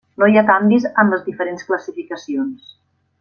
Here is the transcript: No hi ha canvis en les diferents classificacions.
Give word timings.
No 0.21 0.27
hi 0.29 0.37
ha 0.39 0.43
canvis 0.47 0.87
en 1.03 1.11
les 1.15 1.21
diferents 1.27 1.67
classificacions. 1.69 2.73